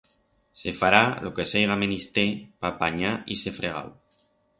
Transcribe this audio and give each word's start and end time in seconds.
Se 0.59 0.71
fará 0.79 1.03
lo 1.25 1.31
que 1.35 1.45
seiga 1.51 1.81
menister 1.83 2.29
pa 2.59 2.67
apanyar 2.73 3.13
ixe 3.37 3.51
fregau. 3.59 3.89